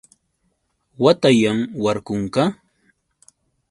Watayan. 1.03 1.59
warkunqa. 1.83 2.43